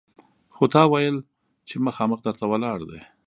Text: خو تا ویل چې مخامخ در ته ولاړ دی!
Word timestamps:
خو 0.55 0.63
تا 0.73 0.81
ویل 0.91 1.17
چې 1.67 1.75
مخامخ 1.85 2.19
در 2.25 2.33
ته 2.39 2.45
ولاړ 2.51 2.79
دی! 2.89 3.01